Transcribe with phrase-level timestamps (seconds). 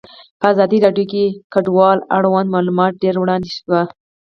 [0.39, 3.81] په ازادي راډیو کې د کډوال اړوند معلومات ډېر وړاندې شوي.